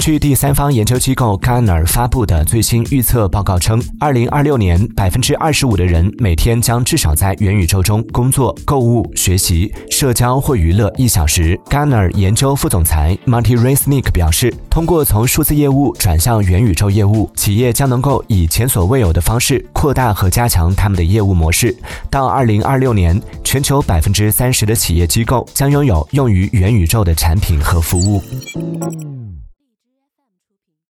[0.00, 11.54] 据第三方研究机构 Garner 发布的最新预测报告称，二零二六年，百分之二十五的人每天将至少在元宇宙中工作、购物、学习、社交或娱乐一小时。
[11.66, 21.76] Garner 研究副总裁 Marty Resnick 表示，通过从数字业务转向元宇宙业务，企业将能够以前所未有的方式扩大和加强他们的业务模式。
[22.08, 28.22] 到二零二六年，全球百分之三十的企业机构将拥有用于元宇宙的产品和服务。